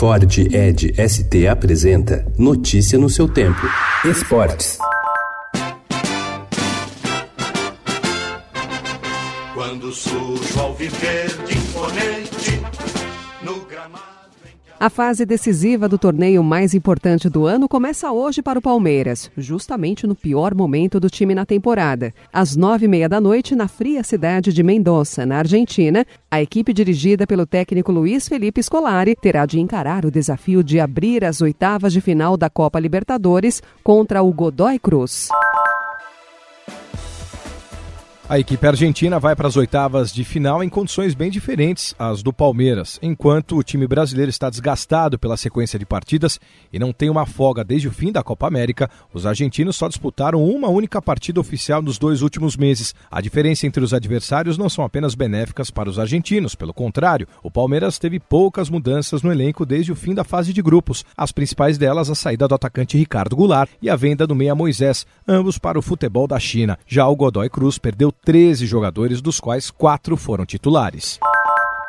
[0.00, 3.60] Ford Ed ST apresenta Notícia no seu tempo.
[4.02, 4.78] Esportes.
[9.52, 12.62] Quando sujo ao viver de imponente
[13.42, 14.19] no gramado.
[14.82, 20.06] A fase decisiva do torneio mais importante do ano começa hoje para o Palmeiras, justamente
[20.06, 22.14] no pior momento do time na temporada.
[22.32, 26.72] Às nove e meia da noite, na fria cidade de Mendoza, na Argentina, a equipe
[26.72, 31.92] dirigida pelo técnico Luiz Felipe Scolari terá de encarar o desafio de abrir as oitavas
[31.92, 35.28] de final da Copa Libertadores contra o Godoy Cruz.
[38.30, 42.32] A equipe argentina vai para as oitavas de final em condições bem diferentes às do
[42.32, 46.38] Palmeiras, enquanto o time brasileiro está desgastado pela sequência de partidas
[46.72, 48.88] e não tem uma folga desde o fim da Copa América.
[49.12, 52.94] Os argentinos só disputaram uma única partida oficial nos dois últimos meses.
[53.10, 57.50] A diferença entre os adversários não são apenas benéficas para os argentinos, pelo contrário, o
[57.50, 61.04] Palmeiras teve poucas mudanças no elenco desde o fim da fase de grupos.
[61.16, 65.04] As principais delas a saída do atacante Ricardo Goulart e a venda do meia Moisés,
[65.26, 66.78] ambos para o futebol da China.
[66.86, 71.18] Já o Godoy Cruz perdeu 13 jogadores, dos quais quatro foram titulares.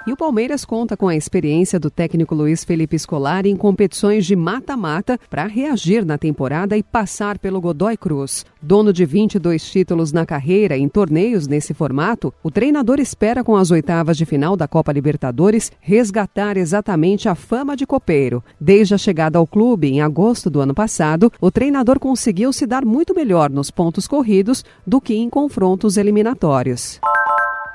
[0.06, 4.36] E o Palmeiras conta com a experiência do técnico Luiz Felipe Scolari em competições de
[4.36, 8.44] mata-mata para reagir na temporada e passar pelo Godoy Cruz.
[8.60, 13.70] Dono de 22 títulos na carreira em torneios nesse formato, o treinador espera com as
[13.70, 18.44] oitavas de final da Copa Libertadores resgatar exatamente a fama de copeiro.
[18.60, 22.84] Desde a chegada ao clube em agosto do ano passado, o treinador conseguiu se dar
[22.84, 27.00] muito melhor nos pontos corridos do que em confrontos eliminatórios.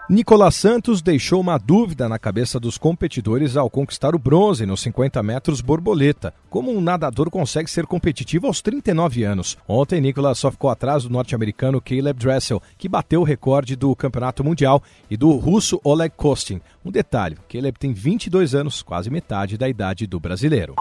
[0.08, 5.20] Nicolas Santos deixou uma dúvida na cabeça dos competidores ao conquistar o bronze nos 50
[5.20, 6.32] metros borboleta.
[6.48, 9.58] Como um nadador consegue ser competitivo aos 39 anos?
[9.66, 14.44] Ontem, Nicolas só ficou atrás do norte-americano Caleb Dressel, que bateu o recorde do campeonato
[14.44, 16.60] mundial, e do russo Oleg Kostin.
[16.84, 20.76] Um detalhe: Caleb tem 22 anos, quase metade da idade do brasileiro.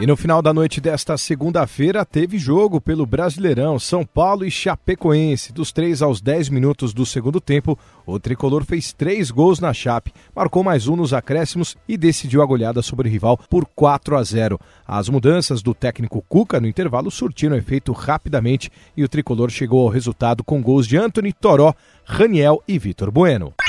[0.00, 5.52] E no final da noite desta segunda-feira teve jogo pelo Brasileirão São Paulo e Chapecoense.
[5.52, 10.12] Dos 3 aos 10 minutos do segundo tempo, o tricolor fez três gols na Chape,
[10.34, 14.22] marcou mais um nos acréscimos e decidiu a goleada sobre o rival por 4 a
[14.24, 14.58] 0.
[14.86, 19.92] As mudanças do técnico Cuca no intervalo surtiram efeito rapidamente e o tricolor chegou ao
[19.92, 23.52] resultado com gols de Anthony Toró, Raniel e Vitor Bueno.